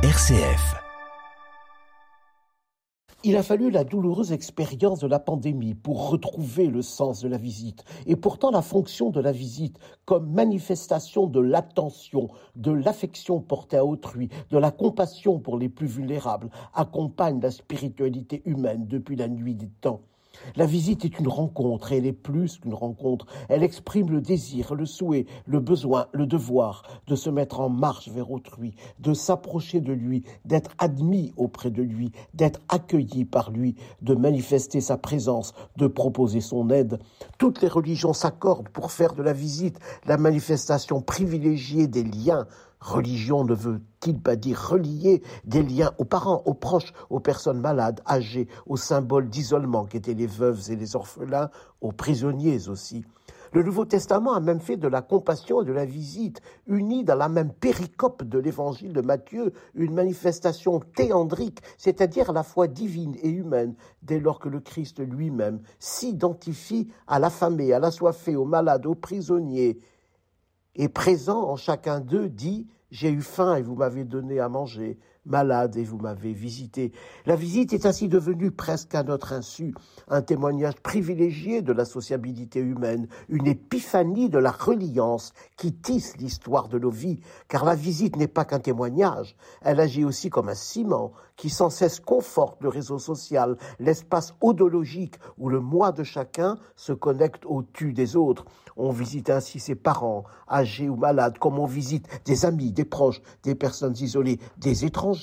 RCF. 0.00 0.76
Il 3.24 3.36
a 3.36 3.42
fallu 3.42 3.68
la 3.72 3.82
douloureuse 3.82 4.30
expérience 4.30 5.00
de 5.00 5.08
la 5.08 5.18
pandémie 5.18 5.74
pour 5.74 6.10
retrouver 6.10 6.68
le 6.68 6.82
sens 6.82 7.20
de 7.20 7.28
la 7.28 7.36
visite. 7.36 7.82
Et 8.06 8.14
pourtant, 8.14 8.52
la 8.52 8.62
fonction 8.62 9.10
de 9.10 9.20
la 9.20 9.32
visite, 9.32 9.76
comme 10.04 10.30
manifestation 10.30 11.26
de 11.26 11.40
l'attention, 11.40 12.28
de 12.54 12.70
l'affection 12.70 13.40
portée 13.40 13.78
à 13.78 13.84
autrui, 13.84 14.28
de 14.50 14.58
la 14.58 14.70
compassion 14.70 15.40
pour 15.40 15.58
les 15.58 15.68
plus 15.68 15.88
vulnérables, 15.88 16.50
accompagne 16.74 17.40
la 17.40 17.50
spiritualité 17.50 18.42
humaine 18.44 18.86
depuis 18.86 19.16
la 19.16 19.26
nuit 19.26 19.56
des 19.56 19.70
temps. 19.80 20.02
La 20.56 20.66
visite 20.66 21.04
est 21.04 21.18
une 21.18 21.28
rencontre, 21.28 21.92
elle 21.92 22.06
est 22.06 22.12
plus 22.12 22.58
qu'une 22.58 22.74
rencontre. 22.74 23.26
Elle 23.48 23.62
exprime 23.62 24.10
le 24.10 24.20
désir, 24.20 24.74
le 24.74 24.86
souhait, 24.86 25.26
le 25.46 25.60
besoin, 25.60 26.06
le 26.12 26.26
devoir 26.26 26.82
de 27.06 27.14
se 27.14 27.30
mettre 27.30 27.60
en 27.60 27.68
marche 27.68 28.08
vers 28.08 28.30
autrui, 28.30 28.74
de 28.98 29.14
s'approcher 29.14 29.80
de 29.80 29.92
lui, 29.92 30.24
d'être 30.44 30.70
admis 30.78 31.32
auprès 31.36 31.70
de 31.70 31.82
lui, 31.82 32.12
d'être 32.34 32.60
accueilli 32.68 33.24
par 33.24 33.50
lui, 33.50 33.76
de 34.02 34.14
manifester 34.14 34.80
sa 34.80 34.96
présence, 34.96 35.54
de 35.76 35.86
proposer 35.86 36.40
son 36.40 36.70
aide. 36.70 36.98
Toutes 37.38 37.62
les 37.62 37.68
religions 37.68 38.12
s'accordent 38.12 38.68
pour 38.68 38.90
faire 38.90 39.14
de 39.14 39.22
la 39.22 39.32
visite 39.32 39.78
la 40.06 40.16
manifestation 40.16 41.00
privilégiée 41.00 41.86
des 41.86 42.04
liens 42.04 42.46
Religion 42.80 43.44
ne 43.44 43.54
veut-il 43.54 44.20
pas 44.20 44.36
dire 44.36 44.60
relier 44.70 45.22
des 45.44 45.62
liens 45.62 45.92
aux 45.98 46.04
parents, 46.04 46.42
aux 46.46 46.54
proches, 46.54 46.92
aux 47.10 47.20
personnes 47.20 47.60
malades, 47.60 48.00
âgées, 48.08 48.48
aux 48.66 48.76
symboles 48.76 49.28
d'isolement 49.28 49.84
qu'étaient 49.84 50.14
les 50.14 50.26
veuves 50.26 50.70
et 50.70 50.76
les 50.76 50.94
orphelins, 50.94 51.50
aux 51.80 51.92
prisonniers 51.92 52.68
aussi? 52.68 53.04
Le 53.52 53.62
Nouveau 53.62 53.86
Testament 53.86 54.34
a 54.34 54.40
même 54.40 54.60
fait 54.60 54.76
de 54.76 54.88
la 54.88 55.00
compassion 55.00 55.62
et 55.62 55.64
de 55.64 55.72
la 55.72 55.86
visite, 55.86 56.42
unis 56.66 57.02
dans 57.02 57.14
la 57.14 57.30
même 57.30 57.52
péricope 57.52 58.22
de 58.22 58.38
l'évangile 58.38 58.92
de 58.92 59.00
Matthieu, 59.00 59.54
une 59.74 59.94
manifestation 59.94 60.80
théandrique, 60.80 61.60
c'est-à-dire 61.78 62.30
à 62.30 62.34
la 62.34 62.42
fois 62.42 62.68
divine 62.68 63.16
et 63.22 63.30
humaine, 63.30 63.74
dès 64.02 64.20
lors 64.20 64.38
que 64.38 64.50
le 64.50 64.60
Christ 64.60 65.00
lui-même 65.00 65.60
s'identifie 65.78 66.88
à 67.06 67.18
l'affamé, 67.18 67.72
à 67.72 67.78
l'assoiffé, 67.78 68.36
aux 68.36 68.44
malades, 68.44 68.86
aux 68.86 68.94
prisonniers, 68.94 69.80
et 70.74 70.88
présent 70.88 71.48
en 71.48 71.56
chacun 71.56 72.00
d'eux, 72.00 72.28
dit 72.28 72.66
J'ai 72.90 73.10
eu 73.10 73.20
faim 73.20 73.56
et 73.56 73.62
vous 73.62 73.74
m'avez 73.74 74.04
donné 74.04 74.40
à 74.40 74.48
manger, 74.48 74.98
malade 75.28 75.76
et 75.76 75.84
vous 75.84 75.98
m'avez 75.98 76.32
visité. 76.32 76.92
La 77.26 77.36
visite 77.36 77.72
est 77.72 77.86
ainsi 77.86 78.08
devenue 78.08 78.50
presque 78.50 78.94
à 78.94 79.02
notre 79.02 79.32
insu 79.32 79.74
un 80.08 80.22
témoignage 80.22 80.76
privilégié 80.82 81.62
de 81.62 81.72
la 81.72 81.84
sociabilité 81.84 82.60
humaine, 82.60 83.08
une 83.28 83.46
épiphanie 83.46 84.28
de 84.28 84.38
la 84.38 84.50
reliance 84.50 85.32
qui 85.56 85.72
tisse 85.72 86.16
l'histoire 86.16 86.68
de 86.68 86.78
nos 86.78 86.90
vies, 86.90 87.20
car 87.48 87.64
la 87.64 87.74
visite 87.74 88.16
n'est 88.16 88.26
pas 88.26 88.44
qu'un 88.44 88.60
témoignage, 88.60 89.36
elle 89.62 89.80
agit 89.80 90.04
aussi 90.04 90.30
comme 90.30 90.48
un 90.48 90.54
ciment 90.54 91.12
qui 91.36 91.50
sans 91.50 91.70
cesse 91.70 92.00
conforte 92.00 92.62
le 92.62 92.68
réseau 92.68 92.98
social, 92.98 93.56
l'espace 93.78 94.34
odologique 94.40 95.14
où 95.38 95.48
le 95.48 95.60
moi 95.60 95.92
de 95.92 96.02
chacun 96.02 96.58
se 96.74 96.92
connecte 96.92 97.44
au 97.46 97.62
tu 97.62 97.92
des 97.92 98.16
autres. 98.16 98.44
On 98.76 98.90
visite 98.90 99.30
ainsi 99.30 99.60
ses 99.60 99.74
parents, 99.74 100.24
âgés 100.50 100.88
ou 100.88 100.96
malades, 100.96 101.38
comme 101.38 101.58
on 101.58 101.66
visite 101.66 102.08
des 102.24 102.44
amis, 102.44 102.72
des 102.72 102.84
proches, 102.84 103.20
des 103.44 103.54
personnes 103.54 103.94
isolées, 104.00 104.40
des 104.56 104.84
étrangers 104.84 105.17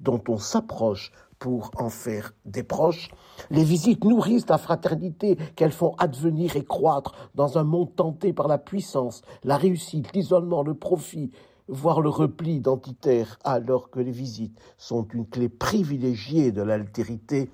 dont 0.00 0.22
on 0.28 0.38
s'approche 0.38 1.12
pour 1.38 1.70
en 1.78 1.88
faire 1.88 2.34
des 2.44 2.62
proches. 2.62 3.10
Les 3.50 3.64
visites 3.64 4.04
nourrissent 4.04 4.48
la 4.48 4.58
fraternité 4.58 5.36
qu'elles 5.56 5.72
font 5.72 5.94
advenir 5.98 6.54
et 6.56 6.64
croître 6.64 7.30
dans 7.34 7.58
un 7.58 7.64
monde 7.64 7.96
tenté 7.96 8.32
par 8.32 8.46
la 8.46 8.58
puissance, 8.58 9.22
la 9.42 9.56
réussite, 9.56 10.12
l'isolement, 10.12 10.62
le 10.62 10.74
profit, 10.74 11.30
voire 11.66 12.00
le 12.00 12.10
repli 12.10 12.56
identitaire, 12.56 13.38
alors 13.44 13.90
que 13.90 14.00
les 14.00 14.10
visites 14.10 14.58
sont 14.76 15.06
une 15.14 15.26
clé 15.26 15.48
privilégiée 15.48 16.52
de 16.52 16.62
l'altérité 16.62 17.50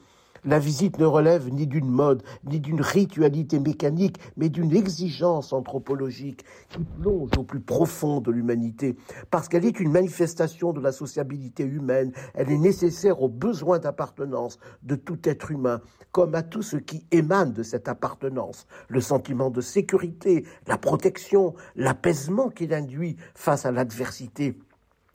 la 0.47 0.58
visite 0.58 0.98
ne 0.98 1.05
relève 1.05 1.52
ni 1.52 1.66
d'une 1.66 1.89
mode, 1.89 2.22
ni 2.44 2.61
d'une 2.61 2.80
ritualité 2.80 3.58
mécanique, 3.58 4.18
mais 4.36 4.48
d'une 4.48 4.74
exigence 4.74 5.52
anthropologique 5.52 6.45
qui 6.70 6.79
plonge 7.01 7.30
au 7.36 7.42
plus 7.42 7.61
profond 7.61 8.20
de 8.20 8.30
l'humanité. 8.30 8.96
Parce 9.30 9.48
qu'elle 9.48 9.64
est 9.64 9.80
une 9.80 9.90
manifestation 9.90 10.73
de 10.73 10.80
la 10.80 10.92
sociabilité 10.92 11.64
humaine, 11.64 12.12
elle 12.34 12.51
est 12.51 12.58
nécessaire 12.58 13.20
aux 13.23 13.29
besoins 13.29 13.80
d'appartenance 13.80 14.58
de 14.84 14.95
tout 14.95 15.18
être 15.29 15.51
humain, 15.51 15.80
comme 16.12 16.34
à 16.34 16.42
tout 16.42 16.63
ce 16.63 16.77
qui 16.77 17.05
émane 17.11 17.52
de 17.52 17.64
cette 17.64 17.89
appartenance. 17.89 18.67
Le 18.89 19.01
sentiment 19.01 19.51
de 19.51 19.61
sécurité, 19.61 20.45
la 20.67 20.78
protection, 20.78 21.55
l'apaisement 21.74 22.48
qu'il 22.48 22.73
induit 22.73 23.17
face 23.34 23.67
à 23.67 23.73
l'adversité 23.73 24.57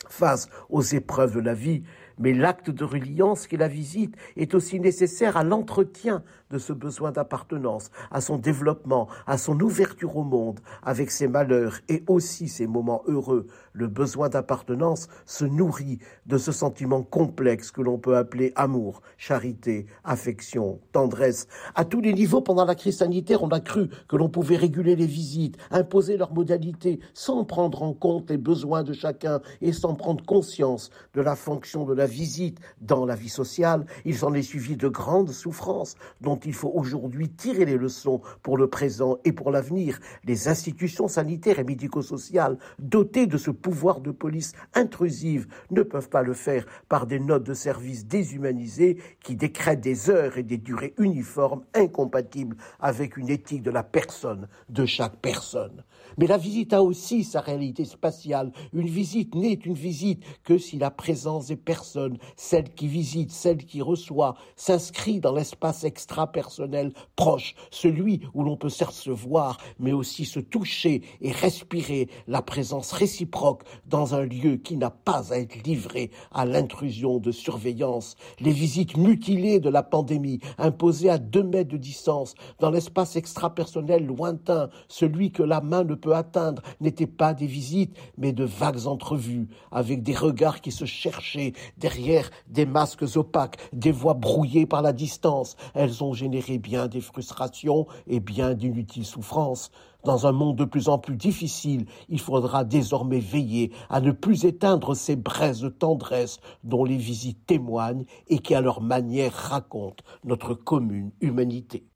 face 0.10 0.50
aux 0.70 0.82
épreuves 0.82 1.36
de 1.36 1.42
la 1.42 1.54
vie, 1.54 1.84
mais 2.22 2.34
l'acte 2.34 2.70
de 2.70 2.84
reliance 2.84 3.48
qu'est 3.48 3.58
la 3.58 3.68
visite 3.68 4.16
est 4.38 4.54
aussi 4.54 4.80
nécessaire 4.80 5.38
à 5.38 5.44
l'entretien 5.44 6.24
de 6.52 6.58
ce 6.58 6.74
besoin 6.74 7.12
d'appartenance, 7.12 7.92
à 8.12 8.22
son 8.22 8.38
développement, 8.38 9.08
à 9.26 9.38
son 9.38 9.60
ouverture 9.60 10.18
au 10.18 10.24
monde, 10.24 10.60
avec 10.84 11.12
ses 11.12 11.28
malheurs 11.28 11.80
et 11.90 12.04
aussi 12.08 12.48
ses 12.48 12.68
moments 12.68 13.04
heureux. 13.08 13.48
Le 13.74 13.88
besoin 13.88 14.30
d'appartenance 14.30 15.08
se 15.26 15.46
nourrit 15.46 16.00
de 16.26 16.38
ce 16.38 16.52
sentiment 16.52 17.04
complexe 17.04 17.72
que 17.72 17.82
l'on 17.82 17.98
peut 17.98 18.18
appeler 18.18 18.52
amour, 18.56 19.02
charité, 19.18 19.86
affection, 20.04 20.80
tendresse. 20.92 21.48
À 21.76 21.86
tous 21.86 22.02
les 22.02 22.14
niveaux, 22.14 22.42
pendant 22.42 22.66
la 22.66 22.76
crise 22.76 22.98
sanitaire, 22.98 23.44
on 23.44 23.50
a 23.50 23.62
cru 23.62 23.90
que 24.10 24.18
l'on 24.18 24.30
pouvait 24.30 24.58
réguler 24.58 24.96
les 24.96 25.06
visites, 25.06 25.58
imposer 25.72 26.18
leurs 26.18 26.34
modalités, 26.34 27.00
sans 27.14 27.46
prendre 27.46 27.84
en 27.84 27.94
compte 27.94 28.30
les 28.30 28.38
besoins 28.38 28.84
de 28.84 28.94
chacun 28.94 29.42
et 29.62 29.72
sans 29.72 29.96
prendre 29.96 30.26
conscience 30.26 30.90
de 31.14 31.22
la 31.22 31.36
fonction 31.36 31.86
de 31.86 31.94
la 31.94 32.08
visite 32.08 32.60
dans 32.82 33.06
la 33.06 33.16
vie 33.16 33.30
sociale. 33.30 33.86
Il 34.06 34.18
s'en 34.18 34.34
est 34.34 34.42
suivi 34.42 34.76
de 34.76 34.88
grandes 34.90 35.32
souffrances 35.32 35.96
dont 36.20 36.38
il 36.38 36.54
faut 36.54 36.72
aujourd'hui 36.74 37.30
tirer 37.30 37.66
les 37.66 37.78
leçons 37.78 38.22
pour 38.44 38.58
le 38.58 38.68
présent 38.68 39.18
et 39.24 39.32
pour 39.32 39.52
l'avenir. 39.52 40.00
Les 40.26 40.48
institutions 40.48 41.08
sanitaires 41.08 41.60
et 41.60 41.64
médico-sociales 41.64 42.58
dotées 42.80 43.28
de 43.28 43.38
ce 43.38 43.52
pouvoir 43.62 44.02
de 44.02 44.12
police 44.12 44.54
intrusive 44.74 45.48
ne 45.70 45.84
peuvent 45.84 46.10
pas 46.10 46.24
le 46.24 46.34
faire 46.34 46.66
par 46.90 47.08
des 47.08 47.20
notes 47.20 47.44
de 47.44 47.54
service 47.54 48.06
déshumanisées 48.06 48.98
qui 49.24 49.36
décrètent 49.36 49.82
des 49.82 50.10
heures 50.10 50.38
et 50.38 50.44
des 50.44 50.58
durées 50.58 50.94
uniformes 50.98 51.64
incompatibles 51.74 52.58
avec 52.80 53.18
une 53.18 53.30
éthique 53.30 53.64
de 53.64 53.72
la 53.72 53.84
personne, 53.84 54.48
de 54.70 54.86
chaque 54.86 55.18
personne. 55.18 55.84
Mais 56.18 56.28
la 56.28 56.38
visite 56.38 56.74
a 56.74 56.84
aussi 56.84 57.24
sa 57.24 57.42
réalité 57.42 57.86
spatiale. 57.86 58.52
Une 58.74 58.88
visite 58.88 59.36
n'est 59.36 59.54
une 59.54 59.74
visite 59.74 60.24
que 60.44 60.58
si 60.58 60.78
la 60.78 60.92
présence 60.92 61.48
des 61.48 61.56
personnes, 61.56 62.18
celle 62.36 62.74
qui 62.74 62.88
visite, 62.88 63.32
celle 63.32 63.66
qui 63.66 63.82
reçoit, 63.82 64.36
s'inscrit 64.56 65.20
dans 65.20 65.34
l'espace 65.34 65.84
extra-personnel 65.84 66.94
proche, 67.16 67.56
celui 67.70 68.22
où 68.34 68.44
l'on 68.44 68.58
peut 68.58 68.70
se 68.70 69.12
voir, 69.12 69.58
mais 69.80 69.92
aussi 69.92 70.26
se 70.26 70.40
toucher 70.40 71.02
et 71.22 71.32
respirer 71.32 72.10
la 72.28 72.42
présence 72.42 72.92
réciproque 72.92 73.64
dans 73.86 74.16
un 74.16 74.24
lieu 74.24 74.58
qui 74.58 74.78
n'a 74.78 74.90
pas 74.90 75.34
à 75.34 75.38
être 75.38 75.64
livré 75.64 76.12
à 76.32 76.46
l'intrusion 76.46 77.20
de 77.20 77.32
surveillance. 77.32 78.16
Les 78.40 78.52
visites 78.52 78.98
mutilées 78.98 79.60
de 79.60 79.70
la 79.70 79.84
pandémie, 79.84 80.40
imposées 80.58 81.10
à 81.10 81.18
deux 81.18 81.44
mètres 81.44 81.72
de 81.72 81.78
distance, 81.78 82.36
dans 82.60 82.72
l'espace 82.72 83.16
extra-personnel 83.16 84.06
lointain, 84.06 84.70
celui 84.88 85.32
que 85.32 85.44
la 85.44 85.62
main 85.62 85.84
ne 85.84 85.96
peut 86.02 86.16
atteindre 86.16 86.62
n'étaient 86.82 87.08
pas 87.08 87.34
des 87.34 87.48
visites, 87.48 87.96
mais 88.18 88.34
de 88.34 88.44
vagues 88.44 88.88
entrevues, 88.88 89.48
avec 89.72 90.04
des 90.04 90.16
regards 90.16 90.62
qui 90.62 90.72
se 90.72 90.86
cherchaient 90.86 91.54
derrière 91.78 92.30
des 92.48 92.66
masques 92.66 93.06
opaques, 93.16 93.58
des 93.72 93.92
voix 93.92 94.16
brouillées 94.16 94.66
par 94.66 94.82
la 94.82 94.94
distance. 94.94 95.56
Elles 95.74 96.04
ont 96.04 96.14
généré 96.14 96.58
bien 96.58 96.88
des 96.88 97.02
frustrations 97.02 97.88
et 98.08 98.20
bien 98.20 98.54
d'inutiles 98.54 99.06
souffrances. 99.06 99.72
Dans 100.04 100.26
un 100.26 100.32
monde 100.32 100.56
de 100.56 100.66
plus 100.66 100.90
en 100.90 100.98
plus 100.98 101.16
difficile, 101.16 101.86
il 102.10 102.20
faudra 102.20 102.64
désormais 102.64 103.20
veiller 103.20 103.72
à 103.90 104.02
ne 104.02 104.12
plus 104.12 104.46
éteindre 104.46 104.96
ces 104.96 105.16
braises 105.16 105.62
de 105.62 105.70
tendresse 105.70 106.40
dont 106.64 106.84
les 106.84 106.98
visites 106.98 107.46
témoignent 107.46 108.06
et 108.28 108.40
qui 108.40 108.56
à 108.56 108.62
leur 108.62 108.82
manière 108.82 109.34
racontent 109.34 110.04
notre 110.24 110.56
commune 110.56 111.12
humanité. 111.22 111.91